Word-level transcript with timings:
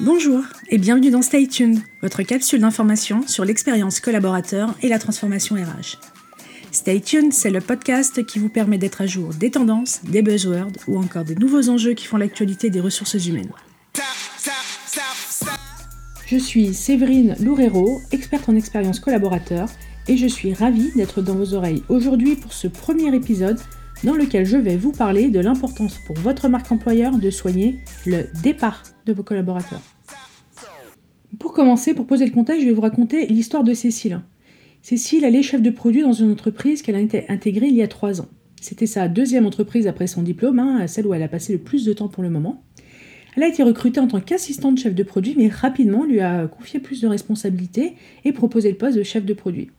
Bonjour 0.00 0.44
et 0.68 0.78
bienvenue 0.78 1.10
dans 1.10 1.22
Stay 1.22 1.48
Tuned, 1.48 1.80
votre 2.02 2.22
capsule 2.22 2.60
d'information 2.60 3.26
sur 3.26 3.44
l'expérience 3.44 3.98
collaborateur 3.98 4.72
et 4.80 4.88
la 4.88 5.00
transformation 5.00 5.56
RH. 5.56 5.98
Stay 6.70 7.00
Tuned, 7.00 7.32
c'est 7.32 7.50
le 7.50 7.60
podcast 7.60 8.24
qui 8.24 8.38
vous 8.38 8.48
permet 8.48 8.78
d'être 8.78 9.00
à 9.00 9.06
jour 9.06 9.34
des 9.34 9.50
tendances, 9.50 10.02
des 10.04 10.22
buzzwords 10.22 10.70
ou 10.86 10.98
encore 10.98 11.24
des 11.24 11.34
nouveaux 11.34 11.68
enjeux 11.68 11.94
qui 11.94 12.06
font 12.06 12.16
l'actualité 12.16 12.70
des 12.70 12.80
ressources 12.80 13.26
humaines. 13.26 13.50
Je 16.26 16.36
suis 16.36 16.74
Séverine 16.74 17.34
Loureiro, 17.40 18.00
experte 18.12 18.48
en 18.48 18.54
expérience 18.54 19.00
collaborateur, 19.00 19.68
et 20.06 20.16
je 20.16 20.28
suis 20.28 20.54
ravie 20.54 20.92
d'être 20.94 21.22
dans 21.22 21.34
vos 21.34 21.54
oreilles 21.54 21.82
aujourd'hui 21.88 22.36
pour 22.36 22.52
ce 22.52 22.68
premier 22.68 23.12
épisode 23.16 23.58
dans 24.04 24.14
lequel 24.14 24.46
je 24.46 24.56
vais 24.56 24.76
vous 24.76 24.92
parler 24.92 25.28
de 25.28 25.40
l'importance 25.40 25.98
pour 26.06 26.16
votre 26.16 26.48
marque 26.48 26.70
employeur 26.70 27.16
de 27.18 27.30
soigner 27.30 27.80
le 28.06 28.26
départ 28.42 28.82
de 29.06 29.12
vos 29.12 29.22
collaborateurs. 29.22 29.80
Pour 31.38 31.52
commencer, 31.52 31.94
pour 31.94 32.06
poser 32.06 32.24
le 32.24 32.32
contexte, 32.32 32.62
je 32.62 32.68
vais 32.68 32.74
vous 32.74 32.80
raconter 32.80 33.26
l'histoire 33.26 33.62
de 33.62 33.74
Cécile. 33.74 34.20
Cécile, 34.82 35.24
elle 35.24 35.36
est 35.36 35.42
chef 35.42 35.62
de 35.62 35.70
produit 35.70 36.02
dans 36.02 36.12
une 36.12 36.32
entreprise 36.32 36.82
qu'elle 36.82 36.96
a 36.96 36.98
intégrée 37.28 37.68
il 37.68 37.74
y 37.74 37.82
a 37.82 37.88
trois 37.88 38.20
ans. 38.20 38.28
C'était 38.60 38.86
sa 38.86 39.06
deuxième 39.08 39.46
entreprise 39.46 39.86
après 39.86 40.06
son 40.06 40.22
diplôme, 40.22 40.58
hein, 40.58 40.86
celle 40.86 41.06
où 41.06 41.14
elle 41.14 41.22
a 41.22 41.28
passé 41.28 41.52
le 41.52 41.58
plus 41.58 41.84
de 41.84 41.92
temps 41.92 42.08
pour 42.08 42.22
le 42.22 42.30
moment. 42.30 42.62
Elle 43.36 43.44
a 43.44 43.48
été 43.48 43.62
recrutée 43.62 44.00
en 44.00 44.08
tant 44.08 44.20
qu'assistante 44.20 44.78
chef 44.78 44.94
de 44.96 45.02
produit, 45.04 45.34
mais 45.36 45.48
rapidement 45.48 46.04
lui 46.04 46.20
a 46.20 46.48
confié 46.48 46.80
plus 46.80 47.00
de 47.00 47.06
responsabilités 47.06 47.94
et 48.24 48.32
proposé 48.32 48.70
le 48.70 48.76
poste 48.76 48.98
de 48.98 49.04
chef 49.04 49.24
de 49.24 49.34
produit. 49.34 49.70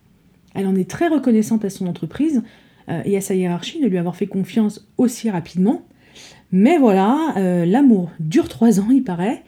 Elle 0.56 0.66
en 0.66 0.76
est 0.76 0.90
très 0.90 1.10
reconnaissante 1.10 1.66
à 1.66 1.70
son 1.70 1.88
entreprise 1.88 2.42
euh, 2.88 3.02
et 3.04 3.18
à 3.18 3.22
sa 3.22 3.36
hiérarchie 3.36 3.82
de 3.82 3.88
lui 3.88 3.98
avoir 3.98 4.16
fait 4.16 4.28
confiance 4.28 4.88
aussi 4.98 5.30
rapidement. 5.30 5.86
Mais 6.52 6.78
voilà, 6.78 7.34
euh, 7.38 7.66
l'amour 7.66 8.12
dure 8.20 8.48
trois 8.48 8.80
ans, 8.80 8.90
il 8.92 9.04
paraît, 9.04 9.44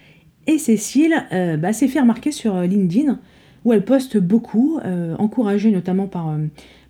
Cécile 0.57 1.25
euh, 1.31 1.57
bah, 1.57 1.73
s'est 1.73 1.87
fait 1.87 1.99
remarquer 1.99 2.31
sur 2.31 2.61
LinkedIn, 2.61 3.19
où 3.63 3.73
elle 3.73 3.85
poste 3.85 4.17
beaucoup, 4.17 4.79
encouragée 5.19 5.69
notamment 5.69 6.07
par, 6.07 6.35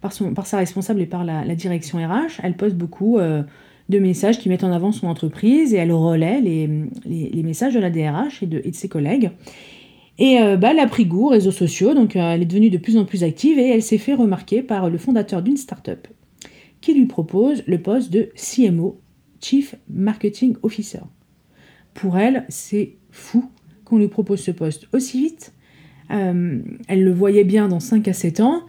son, 0.09 0.33
sa 0.45 0.57
responsable 0.57 1.01
et 1.01 1.05
par 1.05 1.25
la, 1.25 1.43
direction 1.53 1.97
RH. 1.97 2.39
Elle 2.43 2.55
poste 2.55 2.77
beaucoup 2.77 3.19
de 3.19 3.99
messages 3.99 4.39
qui 4.39 4.47
mettent 4.47 4.63
en 4.63 4.71
avant 4.71 4.93
son 4.93 5.07
entreprise 5.07 5.73
et 5.73 5.77
elle 5.77 5.91
relaie 5.91 6.39
les, 6.39 7.43
messages 7.43 7.73
de 7.73 7.79
la 7.81 7.89
DRH 7.89 8.41
et 8.43 8.45
de, 8.45 8.61
et 8.63 8.71
de 8.71 8.75
ses 8.75 8.87
collègues. 8.87 9.31
Et 10.17 10.37
bah, 10.57 10.69
elle 10.71 10.79
a 10.79 10.87
pris 10.87 11.05
goût 11.05 11.25
aux 11.25 11.31
réseaux 11.31 11.51
sociaux, 11.51 11.93
donc 11.93 12.15
elle 12.15 12.41
est 12.41 12.45
devenue 12.45 12.69
de 12.69 12.77
plus 12.77 12.95
en 12.95 13.03
plus 13.03 13.25
active 13.25 13.59
et 13.59 13.67
elle 13.67 13.83
s'est 13.83 13.97
fait 13.97 14.13
remarquer 14.13 14.61
par 14.61 14.89
le 14.89 14.97
fondateur 14.97 15.41
d'une 15.41 15.57
start-up 15.57 16.07
qui 16.81 16.95
lui 16.95 17.05
propose 17.05 17.63
le 17.67 17.81
poste 17.81 18.11
de 18.11 18.29
CMO, 18.35 18.99
Chief 19.39 19.75
Marketing 19.87 20.55
Officer. 20.63 21.01
Pour 21.93 22.17
elle, 22.17 22.45
c'est 22.49 22.95
fou 23.11 23.49
qu'on 23.85 23.97
lui 23.97 24.07
propose 24.07 24.39
ce 24.39 24.51
poste 24.51 24.87
aussi 24.93 25.21
vite. 25.21 25.53
Euh, 26.11 26.59
elle 26.87 27.03
le 27.03 27.11
voyait 27.11 27.43
bien 27.43 27.67
dans 27.67 27.79
5 27.79 28.07
à 28.07 28.13
7 28.13 28.39
ans. 28.39 28.61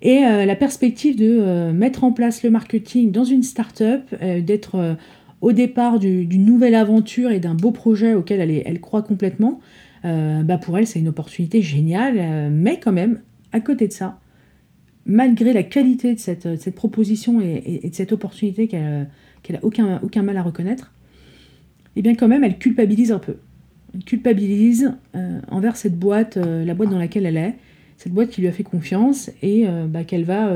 Et 0.00 0.24
euh, 0.24 0.44
la 0.44 0.56
perspective 0.56 1.16
de 1.16 1.38
euh, 1.40 1.72
mettre 1.72 2.04
en 2.04 2.12
place 2.12 2.42
le 2.42 2.50
marketing 2.50 3.10
dans 3.10 3.24
une 3.24 3.42
start-up, 3.42 4.14
d'être 4.22 4.96
au 5.40 5.52
départ 5.52 5.98
d'une 5.98 6.44
nouvelle 6.44 6.74
aventure 6.74 7.30
et 7.30 7.40
d'un 7.40 7.54
beau 7.54 7.70
projet 7.70 8.14
auquel 8.14 8.40
elle, 8.40 8.80
croit 8.80 9.02
complètement, 9.02 9.60
bah 10.02 10.58
pour 10.58 10.78
elle, 10.78 10.86
c'est 10.86 10.98
une 10.98 11.08
opportunité 11.08 11.62
géniale. 11.62 12.50
mais 12.50 12.80
quand 12.80 12.92
même, 12.92 13.20
à 13.52 13.60
côté 13.60 13.86
de 13.86 13.92
ça, 13.92 14.18
malgré 15.06 15.52
la 15.52 15.62
qualité 15.62 16.14
de 16.14 16.18
cette, 16.18 16.74
proposition 16.74 17.40
et, 17.40 17.88
de 17.88 17.94
cette 17.94 18.12
opportunité 18.12 18.66
qu'elle 18.66 19.08
n'a 19.50 19.58
aucun, 19.62 20.00
aucun 20.02 20.22
mal 20.22 20.36
à 20.36 20.42
reconnaître, 20.42 20.92
eh 21.96 22.02
bien 22.02 22.14
quand 22.14 22.28
même, 22.28 22.44
elle 22.44 22.58
culpabilise 22.58 23.12
un 23.12 23.18
peu. 23.18 23.36
Culpabilise 24.04 24.92
euh, 25.14 25.40
envers 25.50 25.76
cette 25.76 25.98
boîte, 25.98 26.36
euh, 26.36 26.64
la 26.64 26.74
boîte 26.74 26.90
dans 26.90 26.98
laquelle 26.98 27.24
elle 27.24 27.38
est, 27.38 27.54
cette 27.96 28.12
boîte 28.12 28.30
qui 28.30 28.42
lui 28.42 28.48
a 28.48 28.52
fait 28.52 28.62
confiance 28.62 29.30
et 29.42 29.66
euh, 29.66 29.86
bah, 29.86 30.04
qu'elle 30.04 30.24
va 30.24 30.52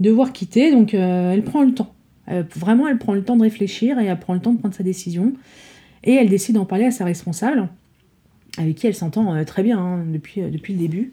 devoir 0.00 0.32
quitter. 0.32 0.70
Donc 0.70 0.94
elle 0.94 1.42
prend 1.42 1.62
le 1.62 1.74
temps. 1.74 1.92
vraiment, 2.54 2.88
elle 2.88 2.98
prend 2.98 3.14
le 3.14 3.22
temps 3.22 3.36
de 3.36 3.42
réfléchir 3.42 3.98
et 3.98 4.06
elle 4.06 4.18
prend 4.18 4.34
le 4.34 4.40
temps 4.40 4.52
de 4.52 4.58
prendre 4.58 4.74
sa 4.74 4.84
décision. 4.84 5.32
Et 6.04 6.14
elle 6.14 6.28
décide 6.28 6.54
d'en 6.54 6.64
parler 6.64 6.84
à 6.84 6.90
sa 6.90 7.04
responsable, 7.04 7.68
avec 8.58 8.76
qui 8.76 8.86
elle 8.86 8.94
s'entend 8.94 9.44
très 9.44 9.62
bien 9.62 9.78
hein, 9.78 10.04
depuis, 10.10 10.40
depuis 10.40 10.72
le 10.72 10.78
début. 10.78 11.12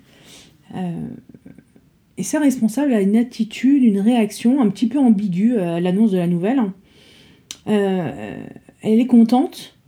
Et 2.17 2.23
sa 2.23 2.39
responsable 2.39 2.93
a 2.93 3.01
une 3.01 3.15
attitude, 3.17 3.83
une 3.83 3.99
réaction 3.99 4.61
un 4.61 4.69
petit 4.69 4.87
peu 4.87 4.99
ambiguë 4.99 5.57
à 5.57 5.79
l'annonce 5.79 6.11
de 6.11 6.17
la 6.17 6.27
nouvelle. 6.27 6.61
Elle 7.65 8.99
est 8.99 9.07
contente, 9.07 9.78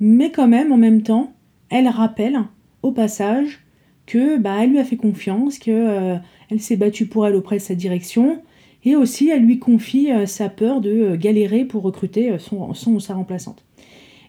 mais 0.00 0.30
quand 0.30 0.48
même, 0.48 0.72
en 0.72 0.76
même 0.76 1.02
temps, 1.02 1.32
elle 1.70 1.88
rappelle 1.88 2.38
au 2.82 2.92
passage 2.92 3.60
que 4.06 4.38
bah, 4.38 4.56
elle 4.62 4.70
lui 4.70 4.78
a 4.78 4.84
fait 4.84 4.96
confiance, 4.96 5.58
qu'elle 5.58 5.74
euh, 5.74 6.16
elle 6.50 6.60
s'est 6.60 6.76
battue 6.76 7.06
pour 7.06 7.26
elle 7.26 7.34
auprès 7.34 7.56
de 7.56 7.62
sa 7.62 7.74
direction, 7.74 8.42
et 8.84 8.96
aussi 8.96 9.28
elle 9.28 9.42
lui 9.42 9.58
confie 9.58 10.10
euh, 10.10 10.26
sa 10.26 10.48
peur 10.48 10.80
de 10.80 11.16
galérer 11.16 11.64
pour 11.64 11.82
recruter 11.82 12.38
son, 12.38 12.72
ou 12.86 13.00
sa 13.00 13.14
remplaçante. 13.14 13.64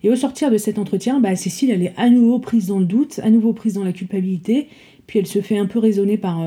Et 0.03 0.09
au 0.09 0.16
sortir 0.16 0.50
de 0.52 0.57
cet 0.57 0.80
entretien, 0.80 1.19
bah, 1.19 1.35
Cécile, 1.35 1.72
elle 1.72 1.84
est 1.84 1.94
à 1.97 2.09
nouveau 2.09 2.40
prise 2.40 2.68
dans 2.68 2.80
le 2.80 2.86
doute, 2.86 3.19
à 3.24 3.30
nouveau 3.30 3.53
prise 3.53 3.74
dans 3.74 3.84
la 3.84 3.94
culpabilité, 3.94 4.68
puis 5.07 5.19
elle 5.19 5.28
se 5.28 5.41
fait 5.41 5.57
un 5.57 5.66
peu 5.66 5.80
raisonner 5.80 6.18
par, 6.18 6.40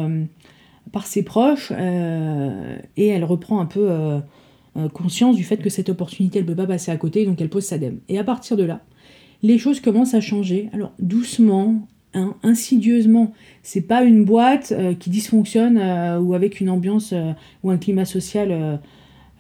par 0.91 1.07
ses 1.07 1.23
proches 1.23 1.73
euh, 1.75 2.77
et 2.97 3.09
elle 3.09 3.25
reprend 3.25 3.61
un 3.61 3.67
peu 3.67 3.91
euh, 3.91 4.19
euh, 4.77 4.89
conscience 4.89 5.37
du 5.37 5.45
fait 5.45 5.57
que 5.59 5.71
cette 5.71 5.89
opportunité 5.89 6.39
elle 6.39 6.47
peut 6.47 6.55
pas 6.55 6.67
passer 6.67 6.91
à 6.91 6.97
côté 6.97 7.25
donc 7.25 7.41
elle 7.41 7.49
pose 7.49 7.65
sa 7.65 7.79
dème. 7.79 8.01
Et 8.09 8.19
à 8.19 8.25
partir 8.25 8.57
de 8.57 8.65
là, 8.65 8.81
les 9.43 9.59
choses 9.59 9.81
commencent 9.81 10.15
à 10.15 10.21
changer. 10.21 10.69
Alors 10.73 10.93
doucement, 10.99 11.87
hein, 12.15 12.35
insidieusement. 12.43 13.33
C'est 13.63 13.83
pas 13.83 14.03
une 14.03 14.25
boîte 14.25 14.75
qui 14.99 15.11
dysfonctionne 15.11 15.79
ou 16.21 16.35
avec 16.35 16.61
une 16.61 16.71
ambiance 16.71 17.15
ou 17.63 17.71
un 17.71 17.79
climat 17.79 18.05
social 18.05 18.81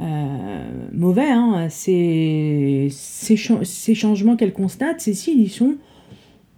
mauvais. 0.00 1.30
Hein. 1.30 1.68
Ces, 1.70 2.88
ces, 2.90 3.94
changements 3.94 4.36
qu'elle 4.36 4.52
constate, 4.52 5.00
Cécile, 5.00 5.40
ils 5.40 5.50
sont, 5.50 5.76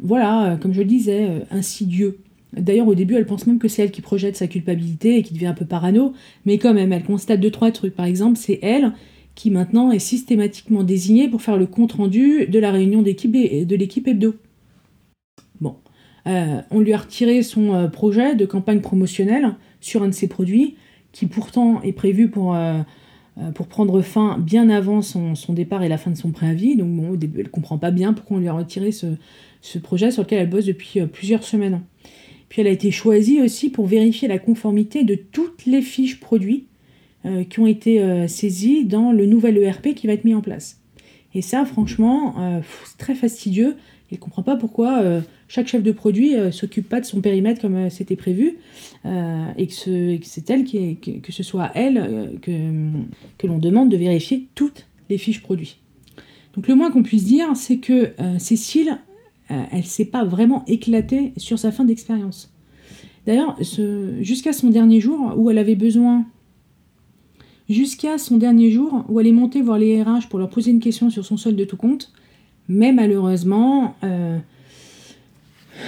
voilà, 0.01 0.59
comme 0.61 0.73
je 0.73 0.81
le 0.81 0.87
disais, 0.87 1.29
insidieux. 1.51 2.19
D'ailleurs, 2.57 2.89
au 2.89 2.95
début, 2.95 3.15
elle 3.15 3.27
pense 3.27 3.47
même 3.47 3.59
que 3.59 3.69
c'est 3.69 3.83
elle 3.83 3.91
qui 3.91 4.01
projette 4.01 4.37
sa 4.37 4.47
culpabilité 4.47 5.19
et 5.19 5.23
qui 5.23 5.35
devient 5.35 5.47
un 5.47 5.55
peu 5.55 5.65
parano, 5.65 6.13
mais 6.45 6.59
quand 6.59 6.75
même, 6.75 6.93
elle 6.93 7.03
constate 7.03 7.41
deux, 7.41 7.51
trois 7.51 7.71
trucs. 7.71 7.95
Par 7.95 8.07
exemple, 8.07 8.39
c'est 8.39 8.59
elle 8.63 8.93
qui 9.35 9.51
maintenant 9.51 9.91
est 9.91 9.99
systématiquement 9.99 10.83
désignée 10.85 11.29
pour 11.29 11.43
faire 11.43 11.57
le 11.57 11.67
compte-rendu 11.67 12.47
de 12.47 12.59
la 12.59 12.71
réunion 12.71 13.03
de 13.03 13.75
l'équipe 13.77 14.07
hebdo. 14.09 14.35
Bon, 15.61 15.77
euh, 16.27 16.61
on 16.71 16.81
lui 16.81 16.93
a 16.93 16.99
retiré 16.99 17.43
son 17.43 17.75
euh, 17.75 17.89
projet 17.89 18.35
de 18.35 18.47
campagne 18.47 18.81
promotionnelle 18.81 19.55
sur 19.81 20.03
un 20.03 20.09
de 20.09 20.15
ses 20.15 20.29
produits, 20.29 20.77
qui 21.13 21.27
pourtant 21.27 21.83
est 21.83 21.93
prévu 21.93 22.29
pour, 22.29 22.55
euh, 22.55 22.81
prendre 23.69 24.01
fin 24.03 24.39
bien 24.39 24.71
avant 24.71 25.03
son, 25.03 25.35
départ 25.51 25.83
et 25.83 25.89
la 25.89 25.99
fin 25.99 26.11
de 26.11 26.17
son 26.17 26.31
préavis. 26.31 26.77
Donc 26.77 26.91
bon, 26.91 27.11
au 27.11 27.17
début, 27.17 27.41
elle 27.41 27.51
comprend 27.51 27.79
pas 27.79 27.91
bien 27.91 28.13
pourquoi 28.13 28.37
on 28.37 28.41
lui 28.41 28.49
a 28.49 28.53
retiré 28.53 28.93
ce, 28.93 29.07
ce 29.61 29.79
projet 29.79 30.11
sur 30.11 30.23
lequel 30.23 30.41
elle 30.41 30.51
bosse 30.51 30.67
depuis 30.67 31.01
plusieurs 31.07 31.43
semaines. 31.43 31.81
Puis 32.49 32.61
elle 32.61 32.69
a 32.69 32.71
été 32.71 32.91
choisie 32.91 33.43
aussi 33.43 33.69
pour 33.71 33.87
vérifier 33.87 34.29
la 34.29 34.39
conformité 34.39 35.03
de 35.03 35.17
toutes 35.17 35.67
les 35.67 35.83
fiches 35.83 36.21
produits 36.21 36.67
qui 37.49 37.61
ont 37.61 37.67
été 37.67 38.01
euh, 38.01 38.29
saisies 38.29 38.85
dans 38.85 39.13
le 39.13 39.27
nouvel 39.27 39.59
ERP 39.59 39.95
qui 39.95 40.07
va 40.07 40.13
être 40.13 40.25
mis 40.25 40.35
en 40.35 40.41
place. 40.41 40.81
Et 41.35 41.43
ça, 41.43 41.65
franchement, 41.65 42.35
euh, 42.39 42.61
c'est 42.85 42.99
très 42.99 43.15
fastidieux. 43.15 43.77
Elle 44.11 44.19
ne 44.19 44.21
comprend 44.21 44.43
pas 44.43 44.57
pourquoi 44.57 45.03
chaque 45.49 45.67
chef 45.67 45.83
de 45.83 45.91
produit 45.91 46.37
ne 46.37 46.51
s'occupe 46.53 46.89
pas 46.89 47.01
de 47.01 47.07
son 47.07 47.21
périmètre 47.21 47.61
comme 47.61 47.91
c'était 47.91 48.15
prévu 48.15 48.59
et 49.05 49.67
que, 49.67 50.19
c'est 50.23 50.51
elle 50.51 50.65
qui 50.65 50.97
que, 50.97 51.33
ce 51.33 51.43
soit 51.43 51.73
elle 51.75 52.39
que, 52.43 52.91
que 53.39 53.47
l'on 53.49 53.59
demande 53.59 53.89
de 53.89 53.97
vérifier 53.97 54.47
toutes 54.55 54.87
les 55.09 55.19
fiches 55.19 55.41
produits. 55.41 55.79
Donc 56.55 56.69
le 56.69 56.77
moins 56.77 56.93
qu'on 56.93 57.03
puisse 57.03 57.25
dire, 57.25 57.57
c'est 57.57 57.79
que 57.79 58.13
Cécile 58.39 58.99
euh, 59.51 59.63
elle 59.73 59.85
s'est 59.85 60.07
pas 60.07 60.25
vraiment 60.25 60.65
éclatée 60.67 61.33
sur 61.37 61.59
sa 61.59 61.71
fin 61.71 61.85
d'expérience. 61.85 62.51
D'ailleurs, 63.27 63.57
jusqu'à 64.21 64.53
son 64.53 64.69
dernier 64.69 65.01
jour 65.01 65.35
où 65.37 65.51
elle 65.51 65.59
avait 65.59 65.77
besoin, 65.77 66.27
jusqu'à 67.69 68.19
son 68.19 68.37
dernier 68.37 68.71
jour 68.71 69.05
où 69.09 69.21
elle 69.21 69.27
est 69.27 69.33
montée 69.33 69.63
voir 69.63 69.79
les 69.79 70.03
RH 70.03 70.29
pour 70.29 70.39
leur 70.39 70.51
poser 70.51 70.71
une 70.71 70.81
question 70.81 71.11
sur 71.11 71.25
son 71.25 71.37
solde 71.37 71.57
de 71.57 71.65
tout 71.65 71.77
compte, 71.77 72.13
mais 72.69 72.93
malheureusement, 72.93 73.95
euh, 74.05 74.39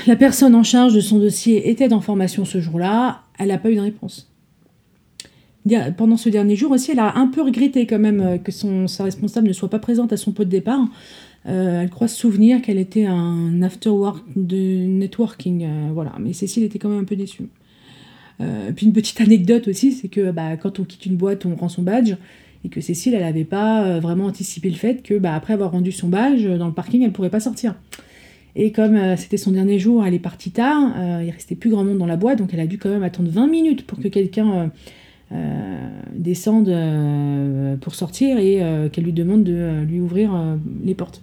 la 0.07 0.17
personne 0.17 0.55
en 0.55 0.63
charge 0.63 0.95
de 0.95 1.01
son 1.01 1.19
dossier 1.19 1.71
était 1.71 1.93
en 1.93 2.01
formation 2.01 2.45
ce 2.45 2.61
jour-là, 2.61 3.23
elle 3.39 3.49
n'a 3.49 3.59
pas 3.59 3.71
eu 3.71 3.77
de 3.77 3.81
réponse. 3.81 4.31
Pendant 5.97 6.17
ce 6.17 6.29
dernier 6.29 6.55
jour 6.55 6.71
aussi, 6.71 6.93
elle 6.93 7.01
a 7.01 7.17
un 7.17 7.27
peu 7.27 7.43
regretté 7.43 7.87
quand 7.87 7.99
même 7.99 8.21
euh, 8.21 8.39
que 8.39 8.53
son, 8.53 8.87
sa 8.87 9.05
responsable 9.05 9.49
ne 9.49 9.53
soit 9.53 9.69
pas 9.69 9.81
présente 9.81 10.13
à 10.13 10.17
son 10.17 10.33
pot 10.33 10.45
de 10.45 10.51
départ, 10.51 10.87
euh, 11.47 11.83
elle 11.83 11.91
croit 11.91 12.09
se 12.09 12.17
souvenir 12.17 12.63
qu'elle 12.63 12.79
était 12.79 13.07
un 13.07 13.63
after-work 13.63 14.25
de 14.37 14.87
networking, 14.87 15.67
voilà. 15.93 16.13
Mais 16.19 16.33
Cécile 16.33 16.65
était 16.65 16.79
quand 16.79 16.89
même 16.89 17.01
un 17.01 17.05
peu 17.05 17.17
déçue. 17.17 17.49
Euh, 18.41 18.71
puis 18.75 18.87
une 18.87 18.93
petite 18.93 19.21
anecdote 19.21 19.69
aussi, 19.69 19.93
c'est 19.93 20.09
que 20.09 20.31
bah, 20.31 20.57
quand 20.57 20.79
on 20.81 20.85
quitte 20.85 21.07
une 21.07 21.17
boîte, 21.17 21.47
on 21.47 21.55
rend 21.55 21.69
son 21.69 21.83
badge, 21.83 22.15
et 22.65 22.69
que 22.69 22.81
Cécile, 22.81 23.15
elle 23.15 23.23
n'avait 23.23 23.45
pas 23.45 24.01
vraiment 24.01 24.27
anticipé 24.27 24.69
le 24.69 24.77
fait 24.77 25.03
que, 25.03 25.19
bah, 25.19 25.35
après 25.35 25.55
avoir 25.55 25.71
rendu 25.71 25.93
son 25.93 26.09
badge, 26.09 26.47
dans 26.47 26.67
le 26.67 26.73
parking, 26.73 27.03
elle 27.03 27.09
ne 27.09 27.13
pourrait 27.13 27.31
pas 27.31 27.41
sortir. 27.41 27.77
Et 28.57 28.73
comme 28.73 29.17
c'était 29.17 29.37
son 29.37 29.53
dernier 29.53 29.79
jour, 29.79 30.05
elle 30.05 30.15
est 30.15 30.19
partie 30.19 30.51
tard, 30.51 30.95
il 31.23 31.31
restait 31.31 31.55
plus 31.55 31.69
grand 31.69 31.85
monde 31.85 31.99
dans 31.99 32.07
la 32.07 32.17
boîte, 32.17 32.39
donc 32.39 32.55
elle 32.55 32.61
a 32.61 32.67
dû 32.67 32.79
quand 32.79 32.89
même 32.89 33.03
attendre 33.03 33.29
20 33.29 33.47
minutes 33.49 33.87
pour 33.87 34.01
que 34.01 34.09
quelqu'un 34.09 34.71
descende 36.15 36.75
pour 37.83 37.95
sortir 37.95 38.39
et 38.39 38.63
qu'elle 38.91 39.05
lui 39.05 39.13
demande 39.13 39.45
de 39.45 39.83
lui 39.87 40.01
ouvrir 40.01 40.33
les 40.83 40.95
portes. 40.95 41.21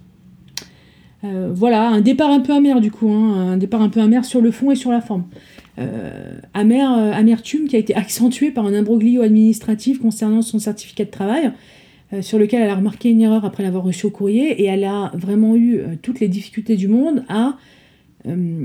voilà, 1.23 1.89
un 1.89 2.01
départ 2.01 2.29
un 2.29 2.39
peu 2.39 2.53
amer 2.53 2.79
du 2.79 2.91
coup, 2.91 3.09
hein, 3.09 3.53
un 3.53 3.57
départ 3.57 3.81
un 3.81 3.89
peu 3.89 3.99
amer 3.99 4.23
sur 4.25 4.39
le 4.39 4.51
fond 4.51 4.69
et 4.69 4.75
sur 4.75 4.91
la 4.91 5.01
forme. 5.01 5.23
Euh, 5.79 6.35
amer, 6.53 6.91
euh, 6.95 7.11
amertume 7.11 7.67
qui 7.67 7.75
a 7.75 7.79
été 7.79 7.95
accentuée 7.95 8.51
par 8.51 8.67
un 8.67 8.73
imbroglio 8.73 9.23
administratif 9.23 9.99
concernant 9.99 10.43
son 10.43 10.59
certificat 10.59 11.05
de 11.05 11.09
travail, 11.09 11.51
euh, 12.13 12.21
sur 12.21 12.37
lequel 12.37 12.61
elle 12.61 12.69
a 12.69 12.75
remarqué 12.75 13.09
une 13.09 13.21
erreur 13.21 13.43
après 13.43 13.63
l'avoir 13.63 13.83
reçu 13.83 14.05
au 14.05 14.11
courrier, 14.11 14.61
et 14.61 14.65
elle 14.65 14.83
a 14.83 15.11
vraiment 15.15 15.55
eu 15.55 15.81
toutes 16.03 16.19
les 16.19 16.27
difficultés 16.27 16.75
du 16.75 16.87
monde 16.87 17.23
à 17.27 17.57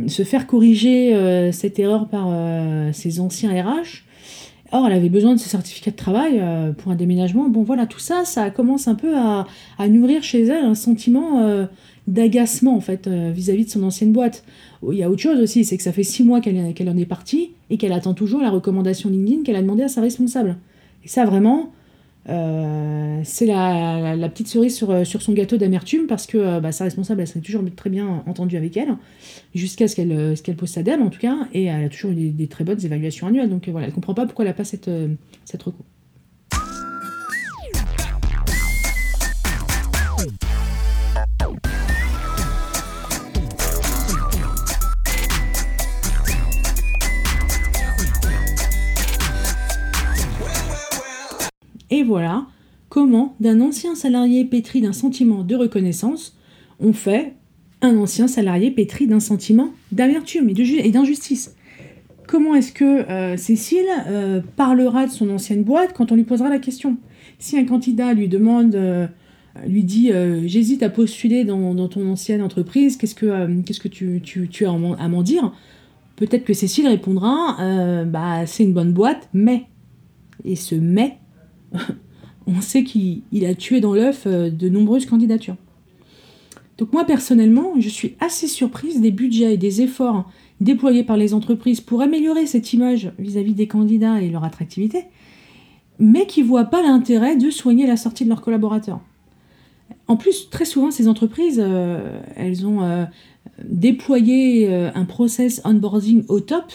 se 0.06 0.22
faire 0.22 0.46
corriger 0.46 1.50
cette 1.50 1.80
erreur 1.80 2.06
par 2.06 2.28
ses 2.94 3.18
anciens 3.18 3.50
RH. 3.50 4.04
Or, 4.70 4.86
elle 4.86 4.92
avait 4.92 5.08
besoin 5.08 5.34
de 5.34 5.40
ce 5.40 5.48
certificat 5.48 5.90
de 5.90 5.96
travail 5.96 6.40
pour 6.76 6.92
un 6.92 6.94
déménagement. 6.94 7.48
Bon, 7.48 7.64
voilà, 7.64 7.86
tout 7.86 7.98
ça, 7.98 8.24
ça 8.24 8.50
commence 8.50 8.86
un 8.86 8.94
peu 8.94 9.16
à, 9.16 9.48
à 9.78 9.88
nourrir 9.88 10.22
chez 10.22 10.42
elle 10.42 10.64
un 10.64 10.76
sentiment 10.76 11.66
d'agacement 12.08 12.74
en 12.74 12.80
fait 12.80 13.06
euh, 13.06 13.30
vis-à-vis 13.32 13.66
de 13.66 13.70
son 13.70 13.82
ancienne 13.84 14.12
boîte. 14.12 14.42
Il 14.82 14.96
y 14.96 15.02
a 15.02 15.10
autre 15.10 15.20
chose 15.20 15.38
aussi, 15.40 15.64
c'est 15.64 15.76
que 15.76 15.82
ça 15.82 15.92
fait 15.92 16.02
six 16.02 16.24
mois 16.24 16.40
qu'elle 16.40 16.88
en 16.88 16.96
est 16.96 17.06
partie 17.06 17.52
et 17.70 17.76
qu'elle 17.76 17.92
attend 17.92 18.14
toujours 18.14 18.40
la 18.40 18.50
recommandation 18.50 19.10
LinkedIn 19.10 19.42
qu'elle 19.42 19.56
a 19.56 19.62
demandé 19.62 19.82
à 19.82 19.88
sa 19.88 20.00
responsable. 20.00 20.56
Et 21.04 21.08
ça 21.08 21.26
vraiment, 21.26 21.72
euh, 22.30 23.20
c'est 23.24 23.44
la, 23.44 24.28
petite 24.30 24.48
cerise 24.48 24.74
sur, 24.74 24.90
euh, 24.90 25.04
sur 25.04 25.20
son 25.20 25.34
gâteau 25.34 25.58
d'amertume 25.58 26.06
parce 26.06 26.26
que 26.26 26.60
bah, 26.60 26.72
sa 26.72 26.84
responsable, 26.84 27.20
elle 27.20 27.28
serait 27.28 27.40
toujours 27.40 27.62
très 27.76 27.90
bien 27.90 28.22
entendue 28.26 28.56
avec 28.56 28.76
elle, 28.78 28.96
jusqu'à 29.54 29.86
ce 29.86 29.94
qu'elle 29.94 30.34
qu'elle 30.42 30.56
pose 30.56 30.70
sa 30.70 30.82
dame 30.82 31.02
en 31.02 31.10
tout 31.10 31.20
cas, 31.20 31.36
et 31.52 31.64
elle 31.64 31.84
a 31.84 31.88
toujours 31.90 32.12
eu 32.12 32.30
des, 32.30 32.46
très 32.46 32.64
bonnes 32.64 32.82
évaluations 32.82 33.26
annuelles. 33.26 33.50
Donc 33.50 33.68
voilà, 33.68 33.86
elle 33.86 33.92
comprend 33.92 34.14
pas 34.14 34.24
pourquoi 34.24 34.46
elle 34.46 34.50
n'a 34.50 34.54
pas 34.54 34.64
cette, 34.64 34.90
cette 35.44 35.62
recours. 35.62 35.84
Voilà 52.08 52.46
comment, 52.88 53.36
d'un 53.38 53.60
ancien 53.60 53.94
salarié 53.94 54.44
pétri 54.44 54.80
d'un 54.80 54.92
sentiment 54.92 55.42
de 55.42 55.54
reconnaissance, 55.54 56.36
on 56.80 56.92
fait 56.92 57.34
un 57.82 57.96
ancien 57.96 58.28
salarié 58.28 58.70
pétri 58.70 59.06
d'un 59.06 59.20
sentiment 59.20 59.70
d'amertume 59.92 60.48
et 60.48 60.90
d'injustice. 60.90 61.54
Comment 62.26 62.54
est-ce 62.54 62.72
que 62.72 62.84
euh, 62.84 63.36
Cécile 63.36 63.86
euh, 64.06 64.40
parlera 64.56 65.06
de 65.06 65.10
son 65.10 65.30
ancienne 65.30 65.62
boîte 65.62 65.94
quand 65.94 66.12
on 66.12 66.16
lui 66.16 66.24
posera 66.24 66.50
la 66.50 66.58
question? 66.58 66.96
Si 67.38 67.56
un 67.56 67.64
candidat 67.64 68.12
lui 68.12 68.28
demande, 68.28 68.74
euh, 68.74 69.06
lui 69.66 69.84
dit 69.84 70.10
J'hésite 70.44 70.82
à 70.82 70.90
postuler 70.90 71.44
dans, 71.44 71.88
ton 71.88 72.10
ancienne 72.10 72.42
entreprise, 72.42 72.96
qu'est-ce 72.96 73.14
que, 73.14 73.62
qu'est-ce 73.62 73.80
que 73.80 73.88
tu, 73.88 74.20
tu 74.22 74.66
as 74.66 74.70
à 74.70 75.08
m'en 75.08 75.22
dire? 75.22 75.52
Peut-être 76.16 76.44
que 76.44 76.52
Cécile 76.52 76.88
répondra 76.88 78.04
Bah, 78.04 78.44
c'est 78.46 78.64
une 78.64 78.74
bonne 78.74 78.92
boîte, 78.92 79.28
mais. 79.32 79.64
Et 80.44 80.54
ce 80.54 80.74
mais, 80.74 81.18
on 82.48 82.60
sait 82.60 82.82
qu'il 82.82 83.44
a 83.44 83.54
tué 83.54 83.80
dans 83.80 83.92
l'œuf 83.92 84.24
euh, 84.26 84.50
de 84.50 84.68
nombreuses 84.68 85.06
candidatures. 85.06 85.56
Donc 86.78 86.92
moi 86.92 87.04
personnellement, 87.04 87.74
je 87.78 87.88
suis 87.88 88.16
assez 88.20 88.46
surprise 88.46 89.00
des 89.00 89.10
budgets 89.10 89.54
et 89.54 89.56
des 89.56 89.82
efforts 89.82 90.30
déployés 90.60 91.04
par 91.04 91.16
les 91.16 91.34
entreprises 91.34 91.80
pour 91.80 92.02
améliorer 92.02 92.46
cette 92.46 92.72
image 92.72 93.12
vis-à-vis 93.18 93.54
des 93.54 93.66
candidats 93.66 94.20
et 94.20 94.30
leur 94.30 94.44
attractivité, 94.44 95.04
mais 95.98 96.26
qui 96.26 96.42
ne 96.42 96.48
voient 96.48 96.64
pas 96.64 96.82
l'intérêt 96.82 97.36
de 97.36 97.50
soigner 97.50 97.86
la 97.86 97.96
sortie 97.96 98.24
de 98.24 98.28
leurs 98.28 98.42
collaborateurs. 98.42 99.00
En 100.06 100.16
plus, 100.16 100.48
très 100.50 100.64
souvent, 100.64 100.90
ces 100.90 101.08
entreprises, 101.08 101.60
euh, 101.62 102.20
elles 102.36 102.66
ont 102.66 102.82
euh, 102.82 103.04
déployé 103.64 104.72
un 104.72 105.04
process 105.04 105.60
onboarding 105.64 106.24
au 106.28 106.40
top 106.40 106.72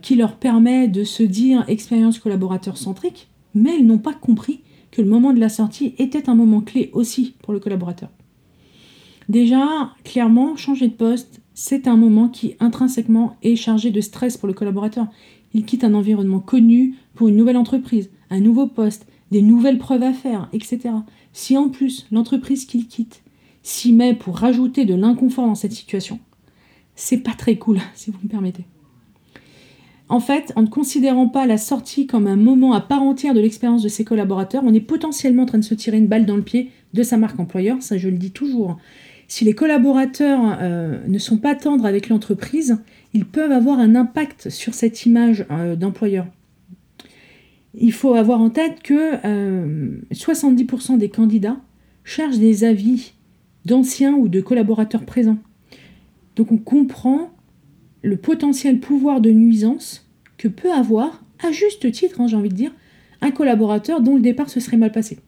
qui 0.00 0.14
leur 0.14 0.36
permet 0.36 0.86
de 0.86 1.02
se 1.02 1.24
dire 1.24 1.64
expérience 1.66 2.20
collaborateur 2.20 2.76
centrique, 2.76 3.28
mais 3.56 3.76
elles 3.76 3.86
n'ont 3.86 3.98
pas 3.98 4.14
compris 4.14 4.60
que 4.90 5.02
le 5.02 5.08
moment 5.08 5.32
de 5.32 5.40
la 5.40 5.48
sortie 5.48 5.94
était 5.98 6.28
un 6.28 6.34
moment 6.34 6.60
clé 6.60 6.90
aussi 6.92 7.34
pour 7.42 7.52
le 7.52 7.58
collaborateur. 7.58 8.10
Déjà, 9.28 9.92
clairement, 10.04 10.56
changer 10.56 10.88
de 10.88 10.94
poste, 10.94 11.40
c'est 11.54 11.88
un 11.88 11.96
moment 11.96 12.28
qui 12.28 12.54
intrinsèquement 12.60 13.36
est 13.42 13.56
chargé 13.56 13.90
de 13.90 14.00
stress 14.00 14.36
pour 14.36 14.46
le 14.46 14.54
collaborateur. 14.54 15.08
Il 15.54 15.64
quitte 15.64 15.84
un 15.84 15.94
environnement 15.94 16.38
connu 16.38 16.94
pour 17.14 17.28
une 17.28 17.36
nouvelle 17.36 17.56
entreprise, 17.56 18.10
un 18.30 18.40
nouveau 18.40 18.66
poste, 18.66 19.06
des 19.30 19.42
nouvelles 19.42 19.78
preuves 19.78 20.02
à 20.02 20.12
faire, 20.12 20.48
etc. 20.52 20.90
Si 21.32 21.56
en 21.56 21.68
plus 21.68 22.06
l'entreprise 22.12 22.66
qu'il 22.66 22.86
quitte 22.86 23.22
s'y 23.62 23.92
met 23.92 24.14
pour 24.14 24.36
rajouter 24.36 24.84
de 24.84 24.94
l'inconfort 24.94 25.46
dans 25.46 25.54
cette 25.56 25.72
situation, 25.72 26.20
c'est 26.94 27.18
pas 27.18 27.34
très 27.34 27.56
cool, 27.56 27.80
si 27.94 28.10
vous 28.10 28.18
me 28.22 28.28
permettez. 28.28 28.66
En 30.08 30.20
fait, 30.20 30.52
en 30.54 30.62
ne 30.62 30.68
considérant 30.68 31.28
pas 31.28 31.46
la 31.46 31.58
sortie 31.58 32.06
comme 32.06 32.28
un 32.28 32.36
moment 32.36 32.74
à 32.74 32.80
part 32.80 33.02
entière 33.02 33.34
de 33.34 33.40
l'expérience 33.40 33.82
de 33.82 33.88
ses 33.88 34.04
collaborateurs, 34.04 34.62
on 34.64 34.72
est 34.72 34.80
potentiellement 34.80 35.42
en 35.42 35.46
train 35.46 35.58
de 35.58 35.64
se 35.64 35.74
tirer 35.74 35.98
une 35.98 36.06
balle 36.06 36.26
dans 36.26 36.36
le 36.36 36.42
pied 36.42 36.70
de 36.94 37.02
sa 37.02 37.16
marque 37.16 37.40
employeur, 37.40 37.82
ça 37.82 37.98
je 37.98 38.08
le 38.08 38.16
dis 38.16 38.30
toujours. 38.30 38.78
Si 39.28 39.44
les 39.44 39.54
collaborateurs 39.54 40.58
euh, 40.60 40.98
ne 41.08 41.18
sont 41.18 41.38
pas 41.38 41.56
tendres 41.56 41.86
avec 41.86 42.08
l'entreprise, 42.08 42.78
ils 43.14 43.24
peuvent 43.24 43.50
avoir 43.50 43.80
un 43.80 43.96
impact 43.96 44.48
sur 44.48 44.74
cette 44.74 45.04
image 45.06 45.44
euh, 45.50 45.74
d'employeur. 45.74 46.26
Il 47.74 47.92
faut 47.92 48.14
avoir 48.14 48.40
en 48.40 48.50
tête 48.50 48.82
que 48.82 49.16
70% 50.12 50.94
euh, 50.94 50.96
des 50.96 51.08
candidats 51.08 51.58
cherchent 52.04 52.38
des 52.38 52.62
avis 52.62 53.14
d'anciens 53.64 54.14
ou 54.14 54.28
de 54.28 54.40
collaborateurs 54.40 55.04
présents. 55.04 55.38
Donc 56.36 56.52
on 56.52 56.58
comprend 56.58 57.30
le 58.02 58.16
potentiel 58.16 58.78
pouvoir 58.78 59.20
de 59.20 59.30
nuisance 59.30 60.05
que 60.38 60.48
peut 60.48 60.72
avoir, 60.72 61.24
à 61.42 61.50
juste 61.50 61.90
titre, 61.92 62.20
hein, 62.20 62.26
j'ai 62.26 62.36
envie 62.36 62.48
de 62.48 62.54
dire, 62.54 62.74
un 63.20 63.30
collaborateur 63.30 64.00
dont 64.00 64.14
le 64.14 64.20
départ 64.20 64.50
se 64.50 64.60
serait 64.60 64.76
mal 64.76 64.92
passé. 64.92 65.18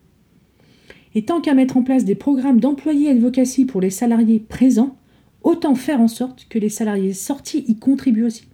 Et 1.15 1.25
tant 1.25 1.41
qu'à 1.41 1.55
mettre 1.55 1.77
en 1.77 1.83
place 1.83 2.05
des 2.05 2.15
programmes 2.15 2.61
d'employés 2.61 3.11
advocacy 3.11 3.65
pour 3.65 3.81
les 3.81 3.91
salariés 3.91 4.41
présents, 4.41 4.97
autant 5.43 5.75
faire 5.75 6.01
en 6.01 6.09
sorte 6.09 6.47
que 6.49 6.59
les 6.59 6.69
salariés 6.69 7.15
sortis 7.15 7.65
y 7.67 7.77
contribuent 7.77 8.25
aussi. 8.25 8.45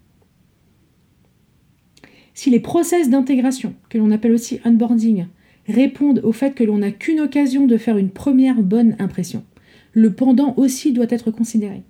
Si 2.34 2.50
les 2.50 2.60
process 2.60 3.10
d'intégration, 3.10 3.74
que 3.88 3.98
l'on 3.98 4.10
appelle 4.10 4.32
aussi 4.32 4.60
onboarding, 4.64 5.26
répondent 5.66 6.20
au 6.24 6.32
fait 6.32 6.54
que 6.54 6.64
l'on 6.64 6.78
n'a 6.78 6.90
qu'une 6.90 7.20
occasion 7.20 7.66
de 7.66 7.76
faire 7.76 7.96
une 7.96 8.10
première 8.10 8.62
bonne 8.62 8.96
impression, 8.98 9.44
le 9.92 10.12
pendant 10.12 10.54
aussi 10.56 10.92
doit 10.92 11.06
être 11.08 11.30
considéré. 11.30 11.84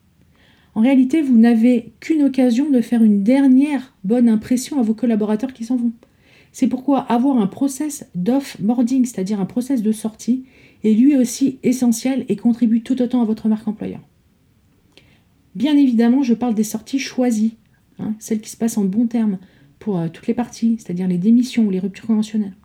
En 0.75 0.81
réalité, 0.81 1.23
vous 1.23 1.38
n'avez 1.38 1.93
qu'une 2.00 2.23
occasion 2.23 2.71
de 2.71 2.81
faire 2.81 3.02
une 3.02 3.23
dernière 3.23 3.95
bonne 4.02 4.28
impression 4.28 4.81
à 4.81 4.83
vos 4.83 4.95
collaborateurs 4.95 5.52
qui 5.52 5.64
s'en 5.64 5.76
vont. 5.76 5.93
C'est 6.52 6.69
pourquoi 6.69 7.00
avoir 7.00 7.38
un 7.38 7.47
process 7.47 8.09
d'off-boarding, 8.14 9.04
c'est-à-dire 9.04 9.40
un 9.40 9.47
process 9.47 9.83
de 9.83 9.93
sortie, 9.93 10.45
est 10.83 10.93
lui 10.93 11.16
aussi 11.16 11.59
essentiel 11.62 12.25
et 12.28 12.37
contribue 12.37 12.83
tout 12.83 13.00
autant 13.02 13.23
à 13.23 13.25
votre 13.25 13.49
marque 13.49 13.66
employeur. 13.66 14.00
Bien 15.54 15.76
évidemment, 15.76 16.23
je 16.23 16.35
parle 16.35 16.54
des 16.54 16.64
sorties 16.64 16.99
choisies, 16.99 17.54
hein, 17.99 18.14
celles 18.19 18.40
qui 18.40 18.50
se 18.50 18.57
passent 18.57 18.78
en 18.78 18.85
bon 18.85 19.07
terme 19.07 19.38
pour 19.78 19.99
euh, 19.99 20.09
toutes 20.12 20.26
les 20.26 20.35
parties, 20.35 20.76
c'est-à-dire 20.78 21.07
les 21.07 21.19
démissions 21.19 21.64
ou 21.64 21.71
les 21.71 21.78
ruptures 21.78 22.07
conventionnelles. 22.07 22.57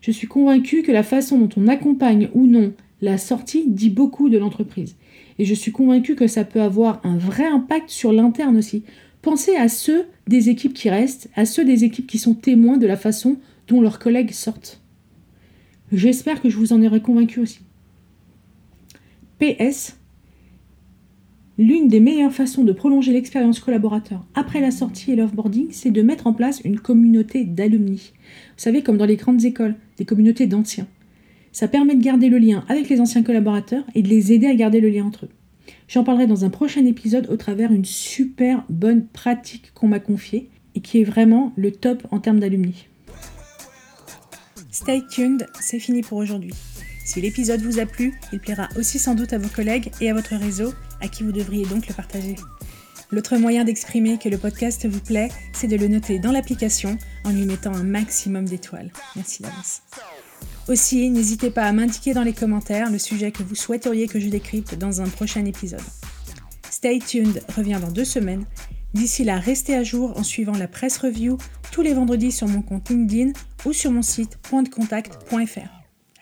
Je 0.00 0.12
suis 0.12 0.28
convaincue 0.28 0.82
que 0.82 0.92
la 0.92 1.02
façon 1.02 1.38
dont 1.38 1.48
on 1.56 1.66
accompagne 1.66 2.28
ou 2.34 2.46
non 2.46 2.72
la 3.02 3.18
sortie 3.18 3.64
dit 3.66 3.90
beaucoup 3.90 4.28
de 4.28 4.38
l'entreprise. 4.38 4.96
Et 5.38 5.44
je 5.44 5.54
suis 5.54 5.72
convaincue 5.72 6.14
que 6.14 6.26
ça 6.26 6.44
peut 6.44 6.62
avoir 6.62 7.00
un 7.04 7.16
vrai 7.16 7.46
impact 7.46 7.90
sur 7.90 8.12
l'interne 8.12 8.56
aussi. 8.56 8.84
Pensez 9.22 9.56
à 9.56 9.68
ceux 9.68 10.06
des 10.26 10.48
équipes 10.48 10.74
qui 10.74 10.88
restent, 10.88 11.28
à 11.34 11.44
ceux 11.44 11.64
des 11.64 11.84
équipes 11.84 12.06
qui 12.06 12.18
sont 12.18 12.34
témoins 12.34 12.78
de 12.78 12.86
la 12.86 12.96
façon 12.96 13.36
dont 13.68 13.80
leurs 13.80 13.98
collègues 13.98 14.32
sortent. 14.32 14.80
J'espère 15.92 16.40
que 16.40 16.48
je 16.48 16.56
vous 16.56 16.72
en 16.72 16.82
aurai 16.82 17.00
convaincu 17.00 17.40
aussi. 17.40 17.60
PS, 19.38 19.96
l'une 21.58 21.88
des 21.88 22.00
meilleures 22.00 22.32
façons 22.32 22.64
de 22.64 22.72
prolonger 22.72 23.12
l'expérience 23.12 23.60
collaborateur 23.60 24.24
après 24.34 24.60
la 24.60 24.70
sortie 24.70 25.12
et 25.12 25.16
l'offboarding, 25.16 25.68
c'est 25.70 25.90
de 25.90 26.02
mettre 26.02 26.26
en 26.26 26.32
place 26.32 26.60
une 26.64 26.80
communauté 26.80 27.44
d'alumni. 27.44 28.12
Vous 28.56 28.62
savez, 28.62 28.82
comme 28.82 28.96
dans 28.96 29.06
les 29.06 29.16
grandes 29.16 29.44
écoles, 29.44 29.76
des 29.98 30.04
communautés 30.04 30.46
d'anciens. 30.46 30.86
Ça 31.56 31.68
permet 31.68 31.94
de 31.94 32.02
garder 32.02 32.28
le 32.28 32.36
lien 32.36 32.66
avec 32.68 32.90
les 32.90 33.00
anciens 33.00 33.22
collaborateurs 33.22 33.82
et 33.94 34.02
de 34.02 34.08
les 34.08 34.30
aider 34.30 34.46
à 34.46 34.54
garder 34.54 34.78
le 34.78 34.90
lien 34.90 35.06
entre 35.06 35.24
eux. 35.24 35.30
J'en 35.88 36.04
parlerai 36.04 36.26
dans 36.26 36.44
un 36.44 36.50
prochain 36.50 36.84
épisode 36.84 37.30
au 37.30 37.38
travers 37.38 37.70
d'une 37.70 37.86
super 37.86 38.62
bonne 38.68 39.06
pratique 39.06 39.72
qu'on 39.72 39.88
m'a 39.88 39.98
confiée 39.98 40.50
et 40.74 40.82
qui 40.82 41.00
est 41.00 41.04
vraiment 41.04 41.54
le 41.56 41.72
top 41.72 42.06
en 42.10 42.20
termes 42.20 42.40
d'alumni. 42.40 42.88
Stay 44.70 45.00
tuned, 45.10 45.46
c'est 45.58 45.78
fini 45.78 46.02
pour 46.02 46.18
aujourd'hui. 46.18 46.52
Si 47.06 47.22
l'épisode 47.22 47.62
vous 47.62 47.78
a 47.78 47.86
plu, 47.86 48.12
il 48.34 48.38
plaira 48.38 48.68
aussi 48.78 48.98
sans 48.98 49.14
doute 49.14 49.32
à 49.32 49.38
vos 49.38 49.48
collègues 49.48 49.90
et 50.02 50.10
à 50.10 50.12
votre 50.12 50.34
réseau, 50.34 50.74
à 51.00 51.08
qui 51.08 51.22
vous 51.22 51.32
devriez 51.32 51.64
donc 51.64 51.88
le 51.88 51.94
partager. 51.94 52.36
L'autre 53.10 53.38
moyen 53.38 53.64
d'exprimer 53.64 54.18
que 54.18 54.28
le 54.28 54.36
podcast 54.36 54.86
vous 54.86 55.00
plaît, 55.00 55.30
c'est 55.54 55.68
de 55.68 55.76
le 55.76 55.88
noter 55.88 56.18
dans 56.18 56.32
l'application 56.32 56.98
en 57.24 57.30
lui 57.30 57.46
mettant 57.46 57.72
un 57.72 57.84
maximum 57.84 58.44
d'étoiles. 58.44 58.90
Merci 59.14 59.42
d'avance. 59.42 59.80
Aussi, 60.68 61.10
n'hésitez 61.10 61.50
pas 61.50 61.62
à 61.62 61.72
m'indiquer 61.72 62.12
dans 62.12 62.24
les 62.24 62.32
commentaires 62.32 62.90
le 62.90 62.98
sujet 62.98 63.30
que 63.30 63.44
vous 63.44 63.54
souhaiteriez 63.54 64.08
que 64.08 64.18
je 64.18 64.28
décrypte 64.28 64.74
dans 64.74 65.00
un 65.00 65.08
prochain 65.08 65.44
épisode. 65.44 65.80
Stay 66.70 66.98
tuned 66.98 67.40
revient 67.56 67.78
dans 67.80 67.90
deux 67.90 68.04
semaines. 68.04 68.44
D'ici 68.92 69.22
là, 69.24 69.38
restez 69.38 69.76
à 69.76 69.84
jour 69.84 70.16
en 70.18 70.24
suivant 70.24 70.56
la 70.56 70.66
presse 70.66 70.98
review 70.98 71.38
tous 71.70 71.82
les 71.82 71.94
vendredis 71.94 72.32
sur 72.32 72.48
mon 72.48 72.62
compte 72.62 72.88
LinkedIn 72.88 73.32
ou 73.64 73.72
sur 73.72 73.92
mon 73.92 74.02
site 74.02 74.38
pointdecontact.fr. 74.38 75.60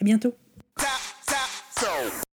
À 0.01 0.05
bientôt! 0.05 0.35